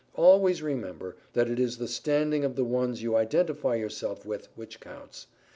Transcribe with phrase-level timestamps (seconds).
[0.15, 4.79] Always remember, that it is the standing of the ones you identify yourself with which
[4.79, 5.27] counts.